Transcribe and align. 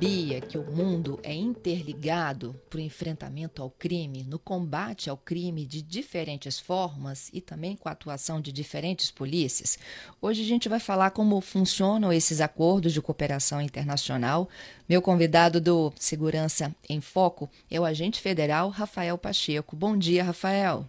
Sabia 0.00 0.40
que 0.40 0.56
o 0.56 0.62
mundo 0.62 1.20
é 1.22 1.34
interligado 1.34 2.54
para 2.70 2.78
o 2.78 2.80
enfrentamento 2.80 3.60
ao 3.60 3.68
crime, 3.68 4.24
no 4.24 4.38
combate 4.38 5.10
ao 5.10 5.16
crime 5.18 5.66
de 5.66 5.82
diferentes 5.82 6.58
formas 6.58 7.28
e 7.34 7.40
também 7.42 7.76
com 7.76 7.86
a 7.86 7.92
atuação 7.92 8.40
de 8.40 8.50
diferentes 8.50 9.10
polícias? 9.10 9.78
Hoje 10.22 10.40
a 10.40 10.46
gente 10.46 10.70
vai 10.70 10.80
falar 10.80 11.10
como 11.10 11.38
funcionam 11.42 12.10
esses 12.10 12.40
acordos 12.40 12.94
de 12.94 13.02
cooperação 13.02 13.60
internacional. 13.60 14.48
Meu 14.88 15.02
convidado 15.02 15.60
do 15.60 15.92
Segurança 15.96 16.74
em 16.88 17.02
Foco 17.02 17.50
é 17.70 17.78
o 17.78 17.84
agente 17.84 18.22
federal 18.22 18.70
Rafael 18.70 19.18
Pacheco. 19.18 19.76
Bom 19.76 19.98
dia, 19.98 20.24
Rafael. 20.24 20.86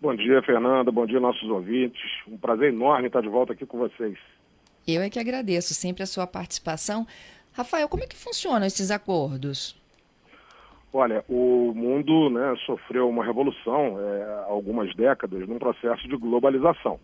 Bom 0.00 0.16
dia, 0.16 0.40
Fernanda. 0.40 0.90
Bom 0.90 1.04
dia, 1.04 1.20
nossos 1.20 1.46
ouvintes. 1.50 2.00
Um 2.26 2.38
prazer 2.38 2.72
enorme 2.72 3.08
estar 3.08 3.20
de 3.20 3.28
volta 3.28 3.52
aqui 3.52 3.66
com 3.66 3.76
vocês. 3.76 4.16
Eu 4.88 5.02
é 5.02 5.10
que 5.10 5.18
agradeço 5.18 5.74
sempre 5.74 6.02
a 6.02 6.06
sua 6.06 6.26
participação. 6.26 7.06
Rafael, 7.60 7.88
como 7.90 8.02
é 8.02 8.06
que 8.06 8.16
funcionam 8.16 8.66
esses 8.66 8.90
acordos? 8.90 9.76
Olha, 10.92 11.22
o 11.28 11.72
mundo 11.74 12.30
né, 12.30 12.54
sofreu 12.64 13.08
uma 13.08 13.22
revolução 13.22 13.98
é, 14.00 14.22
há 14.24 14.46
algumas 14.48 14.94
décadas 14.96 15.46
num 15.46 15.58
processo 15.58 16.08
de 16.08 16.16
globalização. 16.16 16.98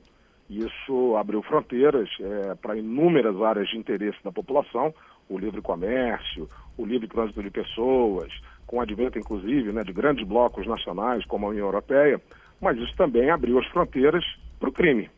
Isso 0.48 1.14
abriu 1.16 1.42
fronteiras 1.42 2.08
é, 2.20 2.54
para 2.54 2.76
inúmeras 2.76 3.36
áreas 3.42 3.68
de 3.68 3.76
interesse 3.76 4.16
da 4.24 4.32
população, 4.32 4.94
o 5.28 5.38
livre 5.38 5.60
comércio, 5.60 6.48
o 6.78 6.86
livre 6.86 7.06
trânsito 7.06 7.42
de 7.42 7.50
pessoas, 7.50 8.32
com 8.66 8.78
o 8.78 8.80
advento, 8.80 9.18
inclusive, 9.18 9.72
né, 9.72 9.84
de 9.84 9.92
grandes 9.92 10.26
blocos 10.26 10.66
nacionais 10.66 11.24
como 11.26 11.46
a 11.46 11.50
União 11.50 11.66
Europeia, 11.66 12.18
mas 12.60 12.78
isso 12.78 12.96
também 12.96 13.30
abriu 13.30 13.58
as 13.58 13.66
fronteiras 13.66 14.24
para 14.58 14.70
o 14.70 14.72
crime. 14.72 15.10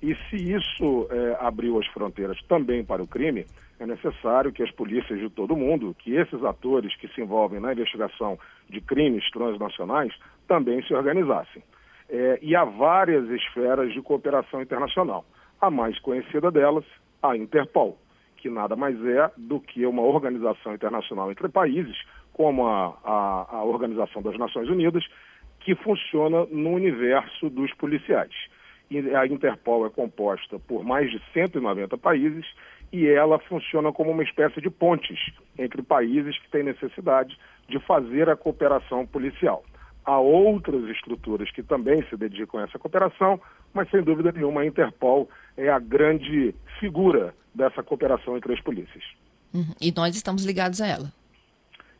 E 0.00 0.14
se 0.28 0.36
isso 0.36 1.08
é, 1.10 1.36
abriu 1.40 1.78
as 1.78 1.86
fronteiras 1.88 2.40
também 2.48 2.84
para 2.84 3.02
o 3.02 3.06
crime, 3.06 3.46
é 3.80 3.86
necessário 3.86 4.52
que 4.52 4.62
as 4.62 4.70
polícias 4.70 5.18
de 5.18 5.28
todo 5.30 5.56
mundo, 5.56 5.94
que 5.98 6.14
esses 6.14 6.42
atores 6.44 6.94
que 6.96 7.08
se 7.08 7.20
envolvem 7.20 7.60
na 7.60 7.72
investigação 7.72 8.38
de 8.68 8.80
crimes 8.80 9.28
transnacionais, 9.30 10.12
também 10.46 10.82
se 10.82 10.94
organizassem. 10.94 11.62
É, 12.08 12.38
e 12.40 12.56
há 12.56 12.64
várias 12.64 13.28
esferas 13.30 13.92
de 13.92 14.00
cooperação 14.00 14.62
internacional. 14.62 15.24
A 15.60 15.70
mais 15.70 15.98
conhecida 15.98 16.50
delas, 16.50 16.84
a 17.22 17.36
Interpol, 17.36 17.98
que 18.36 18.48
nada 18.48 18.76
mais 18.76 18.96
é 19.04 19.30
do 19.36 19.60
que 19.60 19.84
uma 19.84 20.02
organização 20.02 20.74
internacional 20.74 21.30
entre 21.30 21.48
países, 21.48 21.96
como 22.32 22.66
a, 22.66 22.96
a, 23.04 23.46
a 23.50 23.64
Organização 23.64 24.22
das 24.22 24.38
Nações 24.38 24.68
Unidas, 24.68 25.04
que 25.60 25.74
funciona 25.74 26.46
no 26.46 26.70
universo 26.70 27.50
dos 27.50 27.72
policiais. 27.74 28.32
A 28.90 29.26
Interpol 29.26 29.86
é 29.86 29.90
composta 29.90 30.58
por 30.58 30.82
mais 30.82 31.10
de 31.10 31.20
190 31.32 31.98
países 31.98 32.46
e 32.92 33.06
ela 33.06 33.38
funciona 33.38 33.92
como 33.92 34.10
uma 34.10 34.22
espécie 34.22 34.60
de 34.60 34.70
pontes 34.70 35.18
entre 35.58 35.82
países 35.82 36.38
que 36.38 36.50
têm 36.50 36.62
necessidade 36.62 37.38
de 37.68 37.78
fazer 37.80 38.30
a 38.30 38.36
cooperação 38.36 39.06
policial. 39.06 39.62
Há 40.04 40.18
outras 40.18 40.88
estruturas 40.88 41.50
que 41.50 41.62
também 41.62 42.02
se 42.08 42.16
dedicam 42.16 42.60
a 42.60 42.64
essa 42.64 42.78
cooperação, 42.78 43.38
mas 43.74 43.90
sem 43.90 44.02
dúvida 44.02 44.32
nenhuma 44.32 44.62
a 44.62 44.66
Interpol 44.66 45.28
é 45.54 45.68
a 45.68 45.78
grande 45.78 46.54
figura 46.80 47.34
dessa 47.54 47.82
cooperação 47.82 48.36
entre 48.36 48.54
as 48.54 48.60
polícias. 48.62 49.04
Uhum. 49.52 49.74
E 49.80 49.92
nós 49.94 50.16
estamos 50.16 50.46
ligados 50.46 50.80
a 50.80 50.86
ela. 50.86 51.12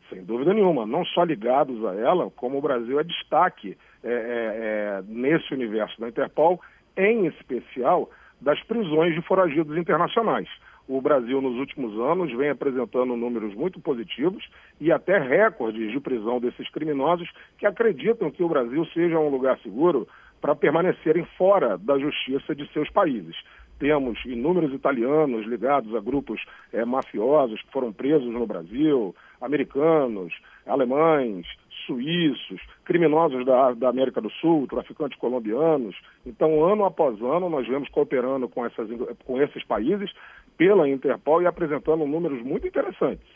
Sem 0.09 0.23
dúvida 0.23 0.55
nenhuma, 0.55 0.87
não 0.87 1.05
só 1.05 1.23
ligados 1.23 1.85
a 1.85 1.93
ela, 1.93 2.31
como 2.31 2.57
o 2.57 2.61
Brasil 2.61 2.99
é 2.99 3.03
destaque 3.03 3.77
é, 4.03 4.09
é, 4.09 4.11
é, 4.11 5.03
nesse 5.07 5.53
universo 5.53 5.99
da 6.01 6.09
Interpol 6.09 6.59
em 6.97 7.25
especial 7.27 8.09
das 8.41 8.61
prisões 8.63 9.13
de 9.13 9.21
foragidos 9.21 9.77
internacionais. 9.77 10.47
O 10.87 10.99
Brasil, 11.01 11.39
nos 11.39 11.55
últimos 11.57 11.93
anos, 11.99 12.35
vem 12.35 12.49
apresentando 12.49 13.15
números 13.15 13.53
muito 13.53 13.79
positivos 13.79 14.43
e 14.81 14.91
até 14.91 15.19
recordes 15.19 15.91
de 15.91 15.99
prisão 15.99 16.39
desses 16.39 16.67
criminosos 16.71 17.29
que 17.59 17.67
acreditam 17.67 18.31
que 18.31 18.43
o 18.43 18.49
Brasil 18.49 18.83
seja 18.87 19.19
um 19.19 19.29
lugar 19.29 19.59
seguro 19.59 20.07
para 20.41 20.55
permanecerem 20.55 21.25
fora 21.37 21.77
da 21.77 21.99
justiça 21.99 22.55
de 22.55 22.67
seus 22.71 22.89
países. 22.89 23.35
Temos 23.77 24.19
inúmeros 24.25 24.73
italianos 24.73 25.45
ligados 25.45 25.95
a 25.95 25.99
grupos 25.99 26.41
é, 26.73 26.83
mafiosos 26.83 27.61
que 27.61 27.71
foram 27.71 27.93
presos 27.93 28.27
no 28.27 28.47
Brasil, 28.47 29.15
americanos, 29.39 30.33
alemães, 30.65 31.45
suíços, 31.89 32.61
criminosos 32.85 33.43
da, 33.43 33.73
da 33.73 33.89
América 33.89 34.21
do 34.21 34.29
Sul, 34.29 34.67
traficantes 34.67 35.17
colombianos. 35.17 35.95
Então, 36.23 36.63
ano 36.63 36.85
após 36.85 37.19
ano, 37.19 37.49
nós 37.49 37.67
vemos 37.67 37.89
cooperando 37.89 38.47
com, 38.47 38.63
essas, 38.63 38.87
com 39.25 39.41
esses 39.41 39.63
países 39.63 40.11
pela 40.55 40.87
Interpol 40.87 41.41
e 41.41 41.47
apresentando 41.47 42.05
números 42.05 42.43
muito 42.43 42.67
interessantes. 42.67 43.27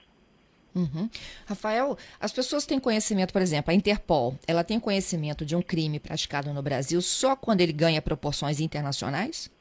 Uhum. 0.75 1.09
Rafael, 1.47 1.97
as 2.19 2.31
pessoas 2.31 2.65
têm 2.65 2.79
conhecimento, 2.79 3.33
por 3.33 3.41
exemplo, 3.41 3.71
a 3.71 3.75
Interpol, 3.75 4.35
ela 4.47 4.63
tem 4.63 4.79
conhecimento 4.79 5.45
de 5.45 5.55
um 5.55 5.61
crime 5.61 5.99
praticado 5.99 6.53
no 6.53 6.61
Brasil 6.61 7.01
só 7.01 7.35
quando 7.35 7.61
ele 7.61 7.73
ganha 7.73 8.01
proporções 8.01 8.59
internacionais? 8.59 9.51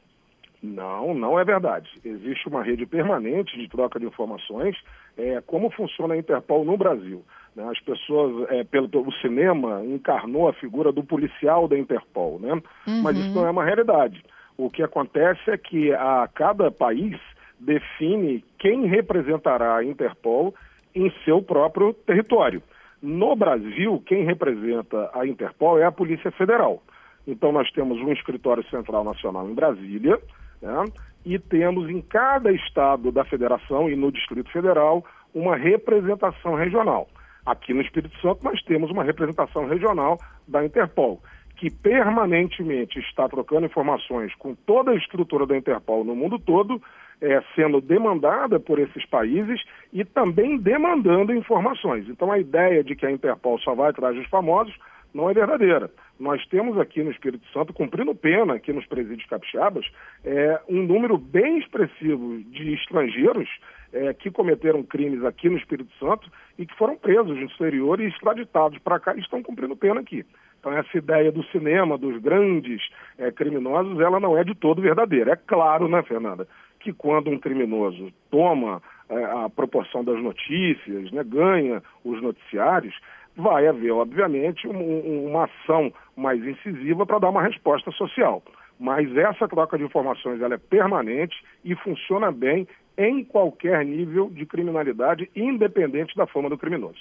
Não, 0.61 1.13
não 1.13 1.37
é 1.37 1.43
verdade. 1.43 1.89
Existe 2.05 2.47
uma 2.47 2.63
rede 2.63 2.85
permanente 2.85 3.57
de 3.57 3.67
troca 3.67 3.99
de 3.99 4.05
informações. 4.05 4.77
É, 5.17 5.41
como 5.41 5.69
funciona 5.71 6.15
a 6.15 6.17
Interpol 6.17 6.65
no 6.65 6.77
Brasil? 6.77 7.23
Né? 7.55 7.63
As 7.69 7.79
pessoas, 7.79 8.49
é, 8.49 8.63
pelo, 8.63 8.89
pelo 8.89 9.11
cinema, 9.13 9.83
encarnou 9.85 10.47
a 10.47 10.53
figura 10.53 10.91
do 10.91 11.03
policial 11.03 11.67
da 11.67 11.77
Interpol, 11.77 12.39
né? 12.39 12.53
Uhum. 12.87 13.01
Mas 13.01 13.17
isso 13.17 13.33
não 13.33 13.45
é 13.45 13.51
uma 13.51 13.63
realidade. 13.63 14.23
O 14.57 14.69
que 14.69 14.83
acontece 14.83 15.49
é 15.49 15.57
que 15.57 15.91
a 15.93 16.27
cada 16.33 16.71
país 16.71 17.19
define 17.59 18.43
quem 18.59 18.85
representará 18.85 19.77
a 19.77 19.83
Interpol 19.83 20.53
em 20.95 21.11
seu 21.23 21.41
próprio 21.41 21.93
território. 21.93 22.61
No 23.01 23.35
Brasil, 23.35 24.01
quem 24.05 24.23
representa 24.23 25.09
a 25.13 25.25
Interpol 25.25 25.79
é 25.79 25.85
a 25.85 25.91
Polícia 25.91 26.31
Federal. 26.31 26.81
Então, 27.27 27.51
nós 27.51 27.69
temos 27.71 27.99
um 27.99 28.11
escritório 28.11 28.63
central 28.69 29.03
nacional 29.03 29.49
em 29.49 29.53
Brasília, 29.53 30.19
né? 30.61 30.85
E 31.25 31.39
temos 31.39 31.89
em 31.89 32.01
cada 32.01 32.51
estado 32.51 33.11
da 33.11 33.23
federação 33.23 33.89
e 33.89 33.95
no 33.95 34.11
Distrito 34.11 34.51
Federal 34.51 35.03
uma 35.33 35.55
representação 35.55 36.55
regional. 36.55 37.07
Aqui 37.45 37.73
no 37.73 37.81
Espírito 37.81 38.17
Santo 38.19 38.43
nós 38.43 38.61
temos 38.63 38.89
uma 38.91 39.03
representação 39.03 39.67
regional 39.67 40.17
da 40.47 40.63
Interpol, 40.63 41.21
que 41.57 41.69
permanentemente 41.69 42.99
está 42.99 43.27
trocando 43.27 43.65
informações 43.65 44.33
com 44.35 44.55
toda 44.55 44.91
a 44.91 44.95
estrutura 44.95 45.45
da 45.45 45.57
Interpol 45.57 46.03
no 46.03 46.15
mundo 46.15 46.39
todo, 46.39 46.81
é, 47.23 47.41
sendo 47.55 47.79
demandada 47.79 48.59
por 48.59 48.77
esses 48.77 49.05
países 49.05 49.63
e 49.93 50.03
também 50.03 50.57
demandando 50.57 51.33
informações. 51.33 52.07
Então 52.09 52.29
a 52.29 52.37
ideia 52.37 52.83
de 52.83 52.95
que 52.95 53.05
a 53.05 53.11
Interpol 53.11 53.57
só 53.59 53.73
vai 53.73 53.91
atrás 53.91 54.13
dos 54.13 54.27
famosos 54.27 54.75
não 55.13 55.29
é 55.29 55.33
verdadeira. 55.33 55.89
Nós 56.19 56.45
temos 56.47 56.77
aqui 56.77 57.01
no 57.01 57.11
Espírito 57.11 57.45
Santo, 57.53 57.71
cumprindo 57.71 58.13
pena 58.13 58.55
aqui 58.55 58.73
nos 58.73 58.85
presídios 58.85 59.27
capixabas, 59.27 59.85
é, 60.25 60.59
um 60.67 60.83
número 60.83 61.17
bem 61.17 61.59
expressivo 61.59 62.39
de 62.43 62.73
estrangeiros 62.73 63.47
é, 63.93 64.13
que 64.13 64.29
cometeram 64.31 64.83
crimes 64.83 65.23
aqui 65.23 65.49
no 65.49 65.57
Espírito 65.57 65.93
Santo 65.99 66.29
e 66.57 66.65
que 66.65 66.75
foram 66.75 66.97
presos 66.97 67.37
no 67.37 67.45
exterior 67.45 68.01
e 68.01 68.07
extraditados 68.07 68.79
para 68.79 68.99
cá 68.99 69.15
e 69.15 69.19
estão 69.19 69.41
cumprindo 69.41 69.75
pena 69.77 70.01
aqui. 70.01 70.25
Então 70.59 70.75
essa 70.75 70.97
ideia 70.97 71.31
do 71.31 71.43
cinema, 71.47 71.97
dos 71.97 72.21
grandes 72.21 72.81
é, 73.17 73.31
criminosos, 73.31 73.99
ela 73.99 74.19
não 74.19 74.37
é 74.37 74.43
de 74.43 74.55
todo 74.55 74.81
verdadeira. 74.81 75.33
É 75.33 75.35
claro, 75.35 75.87
né, 75.87 76.01
Fernanda, 76.03 76.47
que 76.83 76.93
quando 76.93 77.29
um 77.29 77.39
criminoso 77.39 78.11
toma 78.29 78.81
é, 79.09 79.23
a 79.23 79.49
proporção 79.49 80.03
das 80.03 80.21
notícias, 80.21 81.11
né, 81.11 81.23
ganha 81.23 81.81
os 82.03 82.21
noticiários, 82.21 82.93
vai 83.35 83.67
haver, 83.67 83.91
obviamente, 83.91 84.67
um, 84.67 85.27
uma 85.27 85.45
ação 85.45 85.91
mais 86.15 86.43
incisiva 86.45 87.05
para 87.05 87.19
dar 87.19 87.29
uma 87.29 87.41
resposta 87.41 87.89
social. 87.91 88.43
Mas 88.79 89.15
essa 89.15 89.47
troca 89.47 89.77
de 89.77 89.83
informações 89.83 90.41
ela 90.41 90.55
é 90.55 90.57
permanente 90.57 91.35
e 91.63 91.73
funciona 91.75 92.31
bem 92.31 92.67
em 92.97 93.23
qualquer 93.23 93.83
nível 93.85 94.29
de 94.29 94.45
criminalidade, 94.45 95.29
independente 95.35 96.15
da 96.15 96.27
forma 96.27 96.49
do 96.49 96.57
criminoso. 96.57 96.99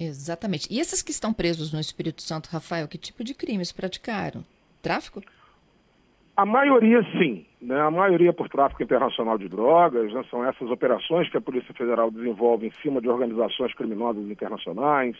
Exatamente. 0.00 0.72
E 0.72 0.80
esses 0.80 1.02
que 1.02 1.10
estão 1.10 1.32
presos 1.32 1.72
no 1.72 1.80
Espírito 1.80 2.22
Santo, 2.22 2.48
Rafael, 2.50 2.88
que 2.88 2.96
tipo 2.96 3.22
de 3.22 3.34
crimes 3.34 3.72
praticaram? 3.72 4.44
Tráfico? 4.80 5.22
A 6.38 6.46
maioria, 6.46 7.02
sim. 7.18 7.44
Né? 7.60 7.80
A 7.80 7.90
maioria 7.90 8.32
por 8.32 8.48
tráfico 8.48 8.80
internacional 8.80 9.36
de 9.36 9.48
drogas. 9.48 10.12
Né? 10.12 10.22
São 10.30 10.44
essas 10.44 10.70
operações 10.70 11.28
que 11.28 11.36
a 11.36 11.40
Polícia 11.40 11.74
Federal 11.74 12.12
desenvolve 12.12 12.64
em 12.64 12.70
cima 12.80 13.00
de 13.00 13.08
organizações 13.08 13.74
criminosas 13.74 14.24
internacionais. 14.30 15.16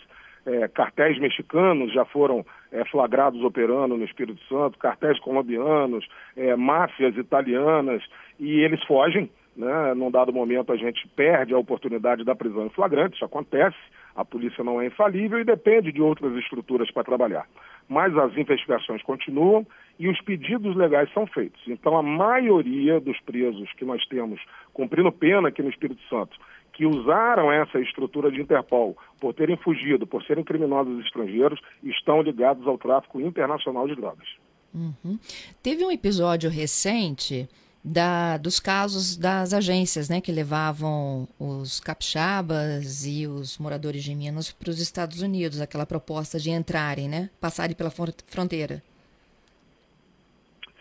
É, 0.46 0.68
cartéis 0.68 1.18
mexicanos 1.18 1.92
já 1.92 2.04
foram 2.04 2.46
é, 2.70 2.84
flagrados 2.84 3.42
operando 3.42 3.96
no 3.96 4.04
Espírito 4.04 4.40
Santo, 4.44 4.78
cartéis 4.78 5.18
colombianos, 5.18 6.06
é, 6.36 6.54
máfias 6.54 7.16
italianas, 7.16 8.00
e 8.38 8.60
eles 8.60 8.80
fogem 8.84 9.28
né? 9.58 9.92
Num 9.92 10.08
dado 10.08 10.32
momento 10.32 10.72
a 10.72 10.76
gente 10.76 11.06
perde 11.16 11.52
a 11.52 11.58
oportunidade 11.58 12.22
da 12.22 12.36
prisão 12.36 12.66
em 12.66 12.70
flagrante, 12.70 13.16
isso 13.16 13.24
acontece, 13.24 13.76
a 14.14 14.24
polícia 14.24 14.62
não 14.62 14.80
é 14.80 14.86
infalível 14.86 15.40
e 15.40 15.44
depende 15.44 15.90
de 15.90 16.00
outras 16.00 16.32
estruturas 16.36 16.88
para 16.92 17.02
trabalhar. 17.02 17.44
Mas 17.88 18.16
as 18.16 18.36
investigações 18.36 19.02
continuam 19.02 19.66
e 19.98 20.08
os 20.08 20.20
pedidos 20.20 20.76
legais 20.76 21.12
são 21.12 21.26
feitos. 21.26 21.60
Então 21.66 21.96
a 21.96 22.02
maioria 22.02 23.00
dos 23.00 23.18
presos 23.20 23.72
que 23.74 23.84
nós 23.84 24.04
temos 24.06 24.40
cumprindo 24.72 25.10
pena 25.10 25.48
aqui 25.48 25.62
no 25.62 25.70
Espírito 25.70 26.02
Santo 26.08 26.38
que 26.78 26.86
usaram 26.86 27.50
essa 27.50 27.80
estrutura 27.80 28.30
de 28.30 28.40
Interpol 28.40 28.96
por 29.20 29.34
terem 29.34 29.56
fugido, 29.56 30.06
por 30.06 30.22
serem 30.22 30.44
criminosos 30.44 31.04
estrangeiros, 31.04 31.60
estão 31.82 32.22
ligados 32.22 32.68
ao 32.68 32.78
tráfico 32.78 33.20
internacional 33.20 33.88
de 33.88 33.96
drogas. 33.96 34.28
Uhum. 34.72 35.18
Teve 35.60 35.84
um 35.84 35.90
episódio 35.90 36.48
recente 36.48 37.48
da, 37.82 38.36
dos 38.36 38.60
casos 38.60 39.16
das 39.16 39.52
agências 39.52 40.08
né, 40.08 40.20
que 40.20 40.30
levavam 40.30 41.26
os 41.36 41.80
capixabas 41.80 43.04
e 43.04 43.26
os 43.26 43.58
moradores 43.58 44.04
de 44.04 44.14
Minas 44.14 44.52
para 44.52 44.70
os 44.70 44.80
Estados 44.80 45.20
Unidos, 45.20 45.60
aquela 45.60 45.84
proposta 45.84 46.38
de 46.38 46.50
entrarem, 46.50 47.08
né, 47.08 47.28
passarem 47.40 47.74
pela 47.74 47.90
fronteira. 47.90 48.82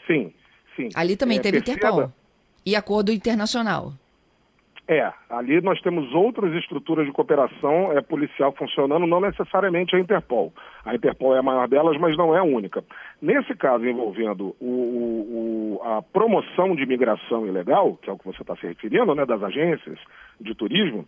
Sim, 0.07 0.33
sim. 0.75 0.89
Ali 0.95 1.15
também 1.15 1.38
é, 1.38 1.42
teve 1.42 1.62
perceba... 1.62 1.88
Interpol 1.88 2.13
e 2.65 2.75
acordo 2.75 3.12
internacional. 3.12 3.94
É, 4.89 5.12
ali 5.30 5.59
nós 5.62 5.81
temos 5.81 6.13
outras 6.13 6.54
estruturas 6.54 7.06
de 7.06 7.12
cooperação 7.12 7.92
é, 7.92 8.01
policial 8.01 8.54
funcionando, 8.54 9.06
não 9.06 9.19
necessariamente 9.19 9.95
a 9.95 10.00
Interpol. 10.00 10.54
A 10.86 10.95
Interpol 10.95 11.36
é 11.36 11.39
a 11.39 11.44
maior 11.44 11.68
delas, 11.68 11.98
mas 11.98 12.18
não 12.18 12.33
é 12.33 12.39
a 12.39 12.44
única. 12.44 12.83
Nesse 13.21 13.54
caso 13.56 13.86
envolvendo 13.86 14.56
o, 14.62 15.80
o, 15.80 15.81
a 15.83 16.01
promoção 16.01 16.74
de 16.74 16.83
imigração 16.83 17.45
ilegal, 17.45 17.98
que 18.01 18.10
é 18.10 18.13
o 18.13 18.18
que 18.18 18.25
você 18.25 18.42
está 18.42 18.56
se 18.56 18.65
referindo, 18.65 19.13
né, 19.13 19.25
das 19.25 19.44
agências 19.44 20.00
de 20.39 20.56
turismo, 20.56 21.06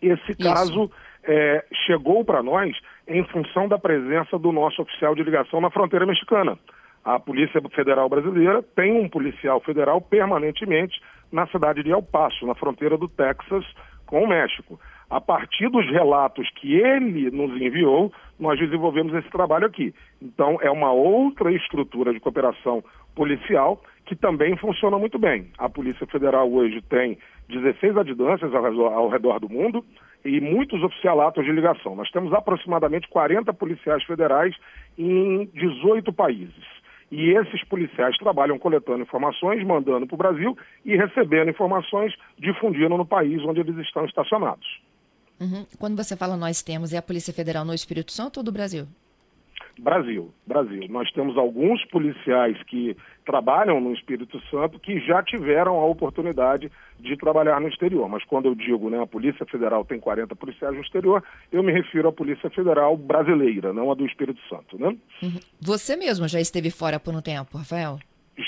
esse 0.00 0.34
caso 0.36 0.88
é, 1.24 1.64
chegou 1.86 2.24
para 2.24 2.42
nós 2.42 2.76
em 3.08 3.24
função 3.24 3.66
da 3.66 3.78
presença 3.78 4.38
do 4.38 4.52
nosso 4.52 4.82
oficial 4.82 5.16
de 5.16 5.22
ligação 5.24 5.60
na 5.60 5.70
fronteira 5.70 6.06
mexicana. 6.06 6.56
A 7.04 7.18
Polícia 7.18 7.60
Federal 7.74 8.08
Brasileira 8.08 8.62
tem 8.62 8.92
um 8.92 9.08
policial 9.08 9.60
federal 9.60 10.00
permanentemente 10.00 11.00
na 11.32 11.46
cidade 11.46 11.82
de 11.82 11.90
El 11.90 12.02
Paso, 12.02 12.46
na 12.46 12.54
fronteira 12.54 12.98
do 12.98 13.08
Texas 13.08 13.64
com 14.06 14.24
o 14.24 14.28
México. 14.28 14.78
A 15.08 15.20
partir 15.20 15.68
dos 15.70 15.88
relatos 15.90 16.48
que 16.56 16.74
ele 16.74 17.30
nos 17.30 17.60
enviou, 17.60 18.12
nós 18.38 18.58
desenvolvemos 18.58 19.14
esse 19.14 19.30
trabalho 19.30 19.66
aqui. 19.66 19.94
Então, 20.20 20.58
é 20.60 20.70
uma 20.70 20.92
outra 20.92 21.50
estrutura 21.52 22.12
de 22.12 22.20
cooperação 22.20 22.82
policial 23.14 23.82
que 24.06 24.14
também 24.14 24.56
funciona 24.56 24.98
muito 24.98 25.18
bem. 25.18 25.50
A 25.58 25.68
Polícia 25.68 26.06
Federal 26.06 26.52
hoje 26.52 26.82
tem 26.82 27.18
16 27.48 27.96
adjudâncias 27.96 28.54
ao 28.54 28.62
redor, 28.62 28.92
ao 28.92 29.08
redor 29.08 29.40
do 29.40 29.48
mundo 29.48 29.84
e 30.24 30.40
muitos 30.40 30.82
oficialatos 30.82 31.44
de 31.44 31.52
ligação. 31.52 31.96
Nós 31.96 32.10
temos 32.10 32.32
aproximadamente 32.32 33.08
40 33.08 33.52
policiais 33.54 34.02
federais 34.04 34.54
em 34.98 35.46
18 35.46 36.12
países. 36.12 36.79
E 37.10 37.30
esses 37.30 37.64
policiais 37.64 38.16
trabalham 38.18 38.58
coletando 38.58 39.02
informações, 39.02 39.64
mandando 39.66 40.06
para 40.06 40.14
o 40.14 40.18
Brasil 40.18 40.56
e 40.84 40.96
recebendo 40.96 41.50
informações, 41.50 42.14
difundindo 42.38 42.96
no 42.96 43.04
país 43.04 43.42
onde 43.44 43.60
eles 43.60 43.76
estão 43.78 44.04
estacionados. 44.04 44.80
Uhum. 45.40 45.66
Quando 45.78 45.96
você 45.96 46.16
fala 46.16 46.36
nós 46.36 46.62
temos, 46.62 46.92
é 46.92 46.98
a 46.98 47.02
Polícia 47.02 47.32
Federal 47.32 47.64
no 47.64 47.74
Espírito 47.74 48.12
Santo 48.12 48.38
ou 48.38 48.44
do 48.44 48.52
Brasil? 48.52 48.86
Brasil, 49.78 50.32
Brasil. 50.46 50.86
Nós 50.88 51.10
temos 51.12 51.36
alguns 51.36 51.84
policiais 51.86 52.60
que 52.64 52.96
trabalham 53.24 53.80
no 53.80 53.92
Espírito 53.92 54.40
Santo 54.50 54.78
que 54.78 55.00
já 55.00 55.22
tiveram 55.22 55.78
a 55.78 55.86
oportunidade 55.86 56.70
de 56.98 57.16
trabalhar 57.16 57.60
no 57.60 57.68
exterior. 57.68 58.08
Mas 58.08 58.24
quando 58.24 58.46
eu 58.46 58.54
digo, 58.54 58.90
né, 58.90 59.02
a 59.02 59.06
Polícia 59.06 59.46
Federal 59.46 59.84
tem 59.84 60.00
40 60.00 60.34
policiais 60.36 60.74
no 60.74 60.82
exterior, 60.82 61.22
eu 61.52 61.62
me 61.62 61.72
refiro 61.72 62.08
à 62.08 62.12
Polícia 62.12 62.50
Federal 62.50 62.96
brasileira, 62.96 63.72
não 63.72 63.90
a 63.90 63.94
do 63.94 64.06
Espírito 64.06 64.40
Santo, 64.48 64.78
né? 64.78 64.96
Uhum. 65.22 65.38
Você 65.60 65.96
mesmo 65.96 66.28
já 66.28 66.40
esteve 66.40 66.70
fora 66.70 66.98
por 66.98 67.14
um 67.14 67.22
tempo, 67.22 67.58
Rafael? 67.58 67.98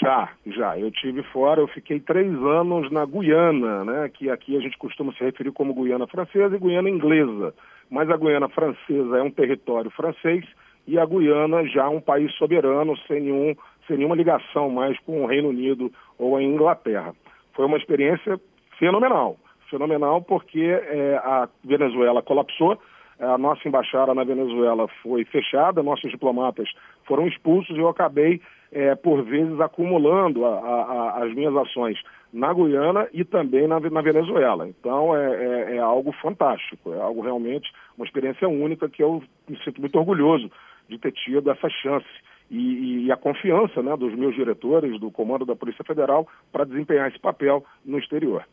Já, 0.01 0.31
já. 0.47 0.79
Eu 0.79 0.91
tive 0.91 1.23
fora, 1.25 1.61
eu 1.61 1.69
fiquei 1.69 2.01
três 2.01 2.33
anos 2.33 2.91
na 2.91 3.05
Guiana, 3.05 3.85
né? 3.85 4.09
Que 4.09 4.31
aqui 4.31 4.57
a 4.57 4.61
gente 4.61 4.79
costuma 4.79 5.13
se 5.13 5.23
referir 5.23 5.53
como 5.53 5.75
Guiana 5.75 6.07
Francesa 6.07 6.57
e 6.57 6.59
Guiana 6.59 6.89
Inglesa. 6.89 7.55
Mas 7.91 8.09
a 8.09 8.17
Guiana 8.17 8.49
Francesa 8.49 9.19
é 9.19 9.23
um 9.23 9.31
território 9.31 9.91
francês 9.91 10.45
e 10.87 10.99
a 10.99 11.07
Guiana 11.07 11.65
já 11.67 11.89
um 11.89 12.01
país 12.01 12.33
soberano, 12.35 12.97
sem, 13.07 13.21
nenhum, 13.21 13.55
sem 13.87 13.97
nenhuma 13.97 14.17
ligação 14.17 14.71
mais 14.71 14.99
com 15.01 15.23
o 15.23 15.27
Reino 15.27 15.49
Unido 15.49 15.91
ou 16.19 16.37
a 16.37 16.43
Inglaterra. 16.43 17.15
Foi 17.55 17.67
uma 17.67 17.77
experiência 17.77 18.41
fenomenal, 18.79 19.37
fenomenal 19.71 20.23
porque 20.23 20.61
é, 20.61 21.17
a 21.17 21.49
Venezuela 21.65 22.23
colapsou, 22.23 22.79
a 23.21 23.39
nossa 23.39 23.69
embaixada 23.69 24.13
na 24.15 24.25
Venezuela 24.25 24.89
foi 25.03 25.25
fechada, 25.25 25.83
nossos 25.83 26.11
diplomatas 26.11 26.69
foram 27.05 27.27
expulsos 27.29 27.77
e 27.77 27.79
eu 27.79 27.89
acabei, 27.89 28.41
é, 28.73 28.95
por 28.97 29.23
vezes, 29.23 29.61
acumulando 29.61 30.45
a, 30.45 30.59
a, 30.59 31.23
as 31.25 31.33
minhas 31.35 31.55
ações 31.57 31.99
na 32.33 32.53
Guiana 32.53 33.09
e 33.13 33.25
também 33.25 33.69
na, 33.69 33.79
na 33.79 34.01
Venezuela. 34.01 34.67
Então 34.67 35.15
é, 35.15 35.45
é, 35.45 35.77
é, 35.77 35.79
algo 35.79 36.11
fantástico, 36.21 36.93
é 36.95 37.01
algo 37.01 37.21
realmente, 37.21 37.71
uma 37.97 38.07
experiência 38.07 38.49
única 38.49 38.89
que 38.89 39.03
eu 39.03 39.23
me 39.49 39.57
sinto 39.63 39.81
muito 39.81 39.99
orgulhoso 39.99 40.51
de 40.93 40.99
ter 40.99 41.13
tido 41.13 41.51
essa 41.51 41.69
chance 41.69 42.07
e, 42.51 43.07
e 43.07 43.13
a 43.13 43.17
confiança 43.17 43.83
né, 43.83 43.97
dos 43.97 44.15
meus 44.15 44.35
diretores, 44.35 45.01
do 45.01 45.11
comando 45.11 45.47
da 45.47 45.57
Polícia 45.57 45.85
Federal, 45.85 46.29
para 46.53 46.65
desempenhar 46.65 47.09
esse 47.09 47.19
papel 47.19 47.65
no 47.85 47.99
exterior. 47.99 48.47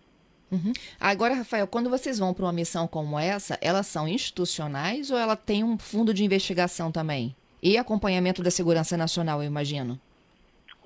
Uhum. 0.52 0.74
Agora, 1.00 1.36
Rafael, 1.36 1.68
quando 1.68 1.90
vocês 1.90 2.18
vão 2.18 2.34
para 2.34 2.46
uma 2.46 2.54
missão 2.54 2.88
como 2.88 3.20
essa, 3.20 3.58
elas 3.62 3.86
são 3.88 4.08
institucionais 4.08 5.12
ou 5.12 5.18
ela 5.18 5.36
tem 5.36 5.64
um 5.64 5.78
fundo 5.78 6.14
de 6.14 6.24
investigação 6.24 6.92
também? 6.92 7.36
E 7.62 7.78
acompanhamento 7.78 8.42
da 8.42 8.50
segurança 8.50 8.96
nacional, 8.96 9.44
eu 9.44 9.48
imagino. 9.48 10.00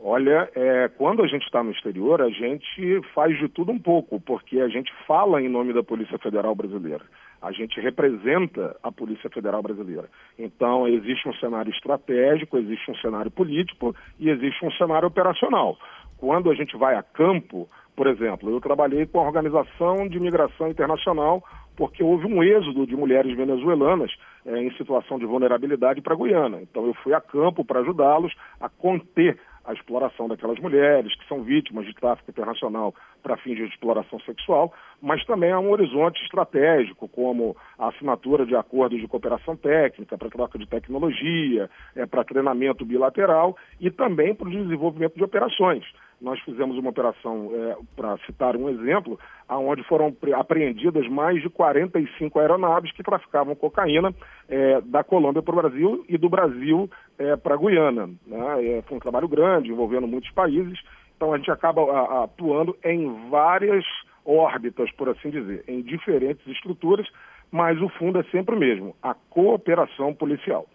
Olha, 0.05 0.51
é, 0.53 0.89
quando 0.97 1.23
a 1.23 1.27
gente 1.27 1.45
está 1.45 1.63
no 1.63 1.71
exterior, 1.71 2.21
a 2.21 2.29
gente 2.29 3.01
faz 3.15 3.39
de 3.39 3.47
tudo 3.47 3.71
um 3.71 3.79
pouco, 3.79 4.19
porque 4.19 4.59
a 4.59 4.67
gente 4.67 4.91
fala 5.07 5.41
em 5.41 5.47
nome 5.47 5.71
da 5.71 5.81
Polícia 5.81 6.17
Federal 6.17 6.53
Brasileira. 6.53 7.05
A 7.41 7.53
gente 7.53 7.79
representa 7.79 8.75
a 8.83 8.91
Polícia 8.91 9.29
Federal 9.29 9.63
Brasileira. 9.63 10.09
Então, 10.37 10.85
existe 10.89 11.29
um 11.29 11.33
cenário 11.35 11.71
estratégico, 11.71 12.57
existe 12.57 12.91
um 12.91 12.95
cenário 12.95 13.31
político 13.31 13.95
e 14.19 14.29
existe 14.29 14.65
um 14.65 14.71
cenário 14.71 15.07
operacional. 15.07 15.77
Quando 16.17 16.51
a 16.51 16.53
gente 16.53 16.75
vai 16.75 16.95
a 16.95 17.03
campo, 17.03 17.69
por 17.95 18.07
exemplo, 18.07 18.49
eu 18.49 18.59
trabalhei 18.59 19.05
com 19.05 19.21
a 19.21 19.25
Organização 19.25 20.09
de 20.09 20.19
Migração 20.19 20.67
Internacional 20.67 21.41
porque 21.77 22.03
houve 22.03 22.27
um 22.27 22.43
êxodo 22.43 22.85
de 22.85 22.95
mulheres 22.95 23.35
venezuelanas 23.35 24.11
é, 24.45 24.61
em 24.61 24.71
situação 24.75 25.17
de 25.17 25.25
vulnerabilidade 25.25 26.01
para 26.01 26.13
a 26.13 26.17
Guiana. 26.17 26.61
Então, 26.61 26.85
eu 26.85 26.93
fui 26.95 27.13
a 27.13 27.21
campo 27.21 27.63
para 27.63 27.79
ajudá-los 27.79 28.33
a 28.59 28.67
conter 28.67 29.39
a 29.65 29.73
exploração 29.73 30.27
daquelas 30.27 30.59
mulheres 30.59 31.15
que 31.15 31.27
são 31.27 31.43
vítimas 31.43 31.85
de 31.85 31.93
tráfico 31.93 32.29
internacional 32.29 32.93
para 33.21 33.37
fins 33.37 33.55
de 33.55 33.63
exploração 33.63 34.19
sexual, 34.21 34.73
mas 35.01 35.23
também 35.25 35.51
há 35.51 35.59
um 35.59 35.71
horizonte 35.71 36.21
estratégico, 36.23 37.07
como 37.07 37.55
a 37.77 37.87
assinatura 37.87 38.45
de 38.45 38.55
acordos 38.55 38.99
de 38.99 39.07
cooperação 39.07 39.55
técnica, 39.55 40.17
para 40.17 40.29
troca 40.29 40.59
de 40.59 40.67
tecnologia, 40.67 41.69
é, 41.95 42.05
para 42.05 42.23
treinamento 42.23 42.85
bilateral 42.85 43.55
e 43.79 43.89
também 43.89 44.35
para 44.35 44.47
o 44.47 44.51
desenvolvimento 44.51 45.15
de 45.15 45.23
operações. 45.23 45.83
Nós 46.23 46.39
fizemos 46.39 46.77
uma 46.77 46.89
operação, 46.89 47.51
é, 47.53 47.75
para 47.97 48.17
citar 48.19 48.55
um 48.55 48.69
exemplo, 48.69 49.19
onde 49.49 49.83
foram 49.83 50.15
apreendidas 50.35 51.05
mais 51.09 51.41
de 51.41 51.49
45 51.49 52.39
aeronaves 52.39 52.93
que 52.93 53.03
traficavam 53.03 53.53
cocaína 53.55 54.15
é, 54.47 54.79
da 54.79 55.03
Colômbia 55.03 55.41
para 55.41 55.53
o 55.53 55.61
Brasil 55.61 56.05
e 56.07 56.17
do 56.17 56.29
Brasil 56.29 56.89
é, 57.19 57.35
para 57.35 57.55
a 57.55 57.57
Guiana. 57.57 58.09
Né? 58.25 58.77
É, 58.77 58.81
foi 58.83 58.95
um 58.95 59.01
trabalho 59.01 59.27
grande, 59.27 59.69
envolvendo 59.69 60.07
muitos 60.07 60.31
países, 60.31 60.79
então 61.17 61.33
a 61.33 61.37
gente 61.37 61.51
acaba 61.51 61.81
a, 61.81 61.99
a, 61.99 62.23
atuando 62.23 62.73
em 62.85 63.29
várias 63.29 63.83
órbitas, 64.25 64.89
por 64.93 65.09
assim 65.09 65.29
dizer, 65.29 65.65
em 65.67 65.81
diferentes 65.81 66.47
estruturas, 66.47 67.05
mas 67.51 67.81
o 67.81 67.89
fundo 67.89 68.17
é 68.17 68.23
sempre 68.31 68.55
o 68.55 68.57
mesmo, 68.59 68.95
a 69.03 69.13
cooperação 69.13 70.13
policial. 70.13 70.65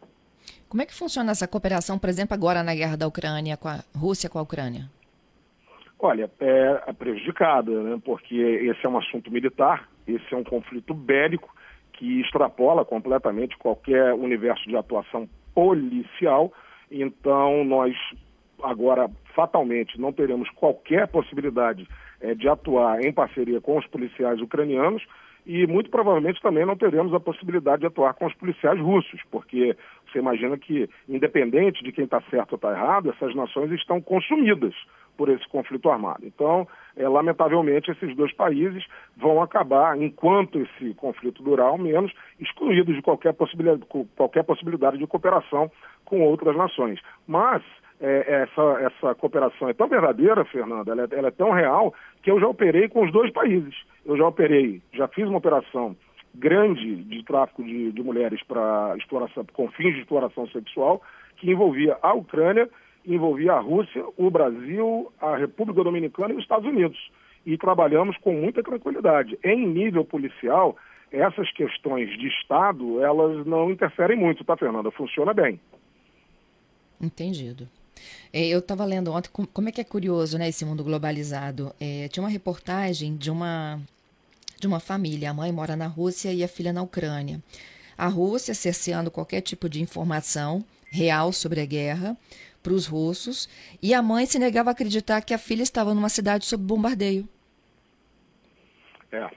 Como 0.69 0.83
é 0.83 0.87
que 0.87 0.95
funciona 0.95 1.33
essa 1.33 1.49
cooperação, 1.49 1.99
por 1.99 2.11
exemplo, 2.11 2.35
agora 2.35 2.63
na 2.63 2.75
guerra 2.75 2.97
da 2.97 3.09
Ucrânia, 3.09 3.57
com 3.57 3.69
a 3.69 3.83
Rússia 3.97 4.29
com 4.29 4.39
a 4.39 4.43
Ucrânia? 4.43 4.98
Olha, 6.01 6.31
é 6.41 6.93
prejudicada, 6.93 7.71
né? 7.83 8.01
porque 8.05 8.37
esse 8.37 8.87
é 8.87 8.89
um 8.89 8.99
assunto 8.99 9.31
militar, 9.33 9.89
esse 10.07 10.33
é 10.33 10.37
um 10.37 10.45
conflito 10.45 10.95
bélico 10.95 11.53
que 11.93 12.21
extrapola 12.21 12.85
completamente 12.85 13.59
qualquer 13.59 14.15
universo 14.15 14.65
de 14.69 14.77
atuação 14.77 15.29
policial. 15.53 16.53
Então, 16.91 17.65
nós 17.65 17.97
agora 18.63 19.11
fatalmente 19.35 20.01
não 20.01 20.13
teremos 20.13 20.49
qualquer 20.51 21.09
possibilidade 21.09 21.87
é, 22.21 22.35
de 22.35 22.49
atuar 22.49 23.05
em 23.05 23.13
parceria 23.13 23.61
com 23.61 23.77
os 23.77 23.87
policiais 23.87 24.41
ucranianos 24.41 25.03
e 25.47 25.67
muito 25.67 25.91
provavelmente 25.91 26.43
também 26.43 26.67
não 26.67 26.77
teremos 26.77 27.15
a 27.15 27.21
possibilidade 27.21 27.81
de 27.81 27.87
atuar 27.87 28.15
com 28.15 28.27
os 28.27 28.35
policiais 28.35 28.79
russos, 28.79 29.21
porque 29.31 29.77
você 30.11 30.19
imagina 30.19 30.57
que, 30.57 30.89
independente 31.09 31.83
de 31.83 31.93
quem 31.93 32.05
está 32.05 32.21
certo 32.31 32.53
ou 32.53 32.57
está 32.57 32.73
errado, 32.73 33.11
essas 33.11 33.35
nações 33.35 33.71
estão 33.73 34.01
consumidas 34.01 34.75
por 35.17 35.29
esse 35.29 35.47
conflito 35.49 35.91
armado. 35.91 36.25
Então, 36.25 36.67
é, 36.97 37.09
lamentavelmente, 37.09 37.91
esses 37.91 38.15
dois 38.17 38.33
países 38.33 38.87
vão 39.17 39.43
acabar, 39.43 40.01
enquanto 40.01 40.61
esse 40.61 40.95
conflito 40.95 41.43
durar, 41.43 41.69
ao 41.69 41.79
menos, 41.79 42.13
excluídos 42.39 42.95
de 42.95 43.03
qualquer 43.03 43.35
possibilidade, 43.35 43.83
qualquer 44.17 44.45
possibilidade 44.45 44.97
de 44.97 45.07
cooperação 45.07 45.71
com 46.05 46.23
outras 46.23 46.57
nações. 46.57 47.01
Mas 47.27 47.63
é, 48.01 48.43
essa, 48.43 48.63
essa 48.81 49.15
cooperação 49.17 49.69
é 49.69 49.75
tão 49.75 49.89
verdadeira, 49.89 50.45
Fernanda, 50.45 50.93
ela 50.93 51.03
é, 51.03 51.19
ela 51.19 51.29
é 51.29 51.33
tão 51.33 51.51
real, 51.51 51.93
que 52.23 52.31
eu 52.31 52.39
já 52.39 52.47
operei 52.47 52.89
com 52.89 53.05
os 53.05 53.13
dois 53.13 53.33
países. 53.33 53.75
Eu 54.07 54.17
já 54.17 54.27
operei, 54.27 54.81
já 54.93 55.09
fiz 55.09 55.27
uma 55.27 55.39
operação 55.39 55.97
grande 56.39 56.97
de 56.97 57.23
tráfico 57.25 57.63
de, 57.63 57.93
de 57.93 58.03
mulheres 58.03 58.43
para 58.45 58.95
exploração, 58.97 59.45
com 59.53 59.69
fins 59.73 59.95
de 59.95 60.01
exploração 60.01 60.47
sexual, 60.49 61.03
que 61.37 61.51
envolvia 61.51 61.99
a 62.01 62.15
Ucrânia, 62.15 62.69
envolvia 63.07 63.55
a 63.55 63.61
Rússia, 63.61 64.05
o 64.17 64.31
Brasil, 64.31 65.13
a 65.21 65.37
República 65.37 65.83
Dominicana 65.83 66.33
e 66.33 66.37
os 66.37 66.43
Estados 66.43 66.67
Unidos. 66.69 66.99
E 67.45 67.57
trabalhamos 67.57 68.17
com 68.19 68.33
muita 68.33 68.63
tranquilidade. 68.63 69.39
Em 69.43 69.67
nível 69.67 70.05
policial, 70.05 70.77
essas 71.11 71.51
questões 71.53 72.11
de 72.19 72.29
Estado, 72.29 73.03
elas 73.03 73.47
não 73.47 73.71
interferem 73.71 74.17
muito, 74.17 74.45
tá, 74.45 74.57
Fernanda? 74.57 74.91
Funciona 74.91 75.33
bem. 75.33 75.59
Entendido. 77.01 77.69
É, 78.33 78.47
eu 78.47 78.59
estava 78.59 78.85
lendo 78.85 79.13
ontem 79.13 79.31
como 79.53 79.69
é 79.69 79.73
que 79.73 79.81
é 79.81 79.85
curioso, 79.85 80.39
né, 80.39 80.49
esse 80.49 80.65
mundo 80.65 80.85
globalizado. 80.85 81.73
É, 81.81 82.09
tinha 82.09 82.23
uma 82.23 82.31
reportagem 82.31 83.17
de 83.17 83.31
uma 83.31 83.81
de 84.61 84.67
uma 84.67 84.81
família. 84.81 85.31
A 85.31 85.35
mãe 85.35 85.53
mora 85.53 85.77
na 85.77 85.87
Rússia 85.87 86.33
e 86.33 86.43
a 86.43 86.49
filha 86.49 86.73
na 86.73 86.83
Ucrânia. 86.83 87.41
A 87.97 88.07
Rússia 88.07 88.55
cerceando 88.55 89.11
qualquer 89.11 89.41
tipo 89.41 89.69
de 89.69 89.83
informação 89.83 90.65
real 90.91 91.33
sobre 91.33 91.61
a 91.61 91.67
guerra 91.67 92.17
para 92.63 92.73
os 92.73 92.87
russos 92.87 93.49
e 93.83 93.95
a 93.95 94.03
mãe 94.03 94.27
se 94.27 94.39
negava 94.39 94.71
a 94.71 94.73
acreditar 94.73 95.21
que 95.23 95.35
a 95.35 95.39
filha 95.39 95.63
estava 95.63 95.95
numa 95.95 96.09
cidade 96.09 96.45
sob 96.45 96.63
bombardeio. 96.63 97.29
É, 99.11 99.29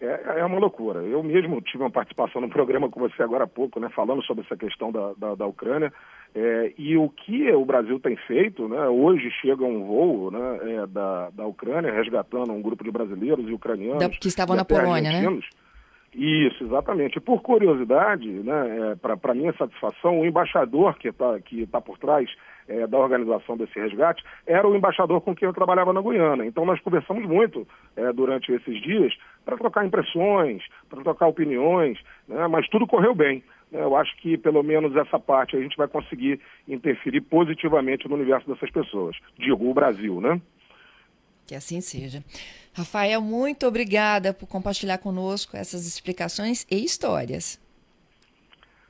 é, 0.00 0.40
é 0.40 0.44
uma 0.44 0.58
loucura. 0.58 1.00
Eu 1.00 1.22
mesmo 1.22 1.60
tive 1.62 1.82
uma 1.82 1.90
participação 1.90 2.40
no 2.40 2.48
programa 2.48 2.90
com 2.90 3.00
você 3.00 3.22
agora 3.22 3.44
há 3.44 3.48
pouco, 3.48 3.80
né, 3.80 3.88
falando 3.90 4.22
sobre 4.24 4.44
essa 4.44 4.56
questão 4.56 4.90
da, 4.90 5.12
da, 5.14 5.34
da 5.34 5.46
Ucrânia. 5.46 5.92
É, 6.34 6.72
e 6.78 6.96
o 6.96 7.10
que 7.10 7.52
o 7.52 7.64
Brasil 7.64 8.00
tem 8.00 8.16
feito, 8.16 8.66
né, 8.66 8.88
hoje 8.88 9.30
chega 9.42 9.64
um 9.64 9.84
voo 9.84 10.30
né, 10.30 10.58
é, 10.62 10.86
da, 10.86 11.28
da 11.30 11.46
Ucrânia 11.46 11.92
resgatando 11.92 12.52
um 12.52 12.62
grupo 12.62 12.82
de 12.82 12.90
brasileiros 12.90 13.46
e 13.46 13.52
ucranianos. 13.52 13.98
Da, 13.98 14.08
que 14.08 14.28
estavam 14.28 14.56
na 14.56 14.64
Polônia, 14.64 15.12
né? 15.12 15.40
Isso, 16.14 16.64
exatamente. 16.64 17.18
Por 17.20 17.40
curiosidade, 17.40 18.28
né, 18.28 18.92
é, 18.92 19.16
para 19.16 19.34
minha 19.34 19.52
satisfação, 19.54 20.20
o 20.20 20.26
embaixador 20.26 20.98
que 20.98 21.08
está 21.08 21.40
que 21.40 21.66
tá 21.66 21.80
por 21.80 21.98
trás 21.98 22.28
é, 22.68 22.86
da 22.86 22.98
organização 22.98 23.56
desse 23.56 23.78
resgate 23.78 24.22
era 24.46 24.68
o 24.68 24.76
embaixador 24.76 25.22
com 25.22 25.34
quem 25.34 25.46
eu 25.46 25.54
trabalhava 25.54 25.92
na 25.92 26.02
Guiana. 26.02 26.44
Então 26.44 26.66
nós 26.66 26.80
conversamos 26.80 27.26
muito 27.26 27.66
é, 27.96 28.12
durante 28.12 28.52
esses 28.52 28.80
dias 28.82 29.14
para 29.44 29.56
trocar 29.56 29.86
impressões, 29.86 30.62
para 30.88 31.02
trocar 31.02 31.28
opiniões, 31.28 31.98
né, 32.28 32.46
mas 32.46 32.68
tudo 32.68 32.86
correu 32.86 33.14
bem. 33.14 33.42
Eu 33.72 33.96
acho 33.96 34.14
que 34.18 34.36
pelo 34.36 34.62
menos 34.62 34.94
essa 34.94 35.18
parte 35.18 35.56
a 35.56 35.60
gente 35.60 35.76
vai 35.76 35.88
conseguir 35.88 36.38
interferir 36.68 37.22
positivamente 37.22 38.06
no 38.06 38.14
universo 38.14 38.46
dessas 38.46 38.70
pessoas. 38.70 39.16
Digo, 39.38 39.68
o 39.68 39.72
Brasil, 39.72 40.20
né? 40.20 40.40
Que 41.46 41.54
assim 41.54 41.80
seja. 41.80 42.22
Rafael, 42.74 43.20
muito 43.22 43.66
obrigada 43.66 44.34
por 44.34 44.46
compartilhar 44.46 44.98
conosco 44.98 45.56
essas 45.56 45.86
explicações 45.86 46.66
e 46.70 46.84
histórias. 46.84 47.60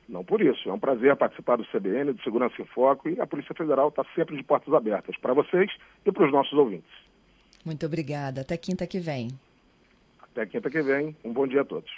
Não 0.07 0.23
por 0.23 0.41
isso. 0.41 0.69
É 0.69 0.73
um 0.73 0.79
prazer 0.79 1.15
participar 1.15 1.55
do 1.55 1.65
CBN, 1.65 2.13
do 2.13 2.21
Segurança 2.21 2.61
em 2.61 2.65
Foco, 2.65 3.09
e 3.09 3.19
a 3.19 3.25
Polícia 3.25 3.55
Federal 3.55 3.87
está 3.87 4.05
sempre 4.13 4.35
de 4.35 4.43
portas 4.43 4.73
abertas 4.73 5.17
para 5.17 5.33
vocês 5.33 5.71
e 6.05 6.11
para 6.11 6.25
os 6.25 6.31
nossos 6.31 6.53
ouvintes. 6.53 6.91
Muito 7.65 7.85
obrigada. 7.85 8.41
Até 8.41 8.57
quinta 8.57 8.85
que 8.85 8.99
vem. 8.99 9.29
Até 10.21 10.45
quinta 10.45 10.69
que 10.69 10.81
vem. 10.81 11.15
Um 11.23 11.31
bom 11.31 11.47
dia 11.47 11.61
a 11.61 11.65
todos. 11.65 11.89